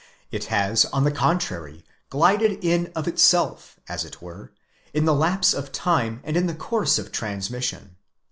[0.31, 4.51] It has on the contrary glided in of itself, as it were,
[4.95, 7.97] in the lapse of time and in the course of transmission.